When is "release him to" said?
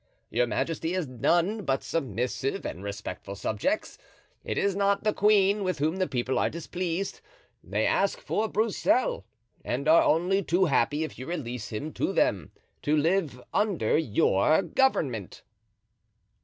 11.27-12.13